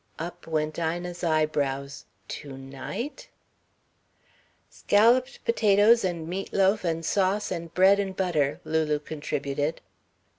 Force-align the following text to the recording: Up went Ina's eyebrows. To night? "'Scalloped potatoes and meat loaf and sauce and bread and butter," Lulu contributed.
Up 0.17 0.47
went 0.47 0.79
Ina's 0.79 1.23
eyebrows. 1.23 2.05
To 2.29 2.57
night? 2.57 3.29
"'Scalloped 4.67 5.45
potatoes 5.45 6.03
and 6.03 6.27
meat 6.27 6.51
loaf 6.51 6.83
and 6.83 7.05
sauce 7.05 7.51
and 7.51 7.71
bread 7.75 7.99
and 7.99 8.15
butter," 8.17 8.59
Lulu 8.63 8.97
contributed. 8.97 9.79